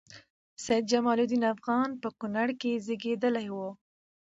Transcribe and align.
سيدجمال 0.65 1.17
الدين 1.23 1.43
افغان 1.53 1.89
په 2.01 2.09
کونړ 2.19 2.47
کې 2.61 2.71
زیږیدلی 2.85 3.47
وه 3.55 3.69